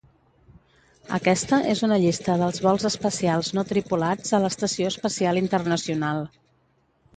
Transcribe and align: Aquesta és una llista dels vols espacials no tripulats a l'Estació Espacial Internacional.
Aquesta 1.17 1.59
és 1.73 1.83
una 1.87 1.99
llista 2.05 2.37
dels 2.43 2.63
vols 2.69 2.87
espacials 2.91 3.53
no 3.59 3.67
tripulats 3.73 4.35
a 4.39 4.43
l'Estació 4.47 4.91
Espacial 4.95 5.45
Internacional. 5.45 6.27